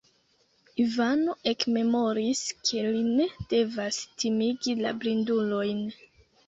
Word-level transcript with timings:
Ivano 0.83 1.35
ekmemoris, 1.51 2.41
ke 2.69 2.83
li 2.89 3.05
ne 3.13 3.29
devas 3.55 4.01
timigi 4.19 4.77
la 4.85 4.97
blindulojn. 5.03 5.89